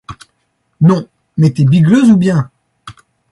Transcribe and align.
Non 0.81 1.07
mais 1.37 1.51
t'es 1.51 1.63
bigleuse 1.63 2.09
ou 2.09 2.17
bien? 2.17 2.49